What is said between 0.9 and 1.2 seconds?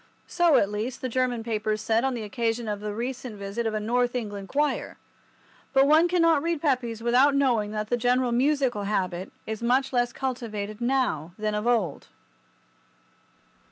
the